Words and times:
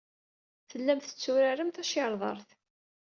Tellam 0.69 0.99
tetturarem 0.99 1.69
tacirḍart. 1.71 2.49